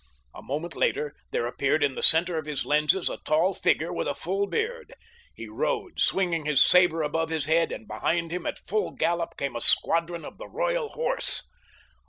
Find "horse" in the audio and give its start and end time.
10.89-11.43